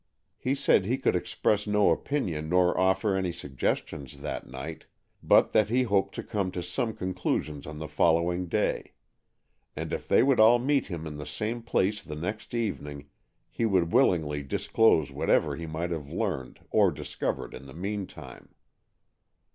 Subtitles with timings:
[0.39, 4.87] He said he could express no opinion nor offer any suggestion that night,
[5.21, 8.93] but that he hoped to come to some conclusions on the following day;
[9.75, 13.09] and if they would all meet him in the same place the next evening,
[13.51, 18.49] he would willingly disclose whatever he might have learned or discovered in the meantime.